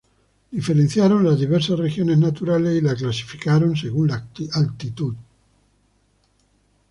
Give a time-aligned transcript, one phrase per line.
[0.51, 5.13] Diferenciaron las diversas regiones naturales y la clasificaron según la altitud.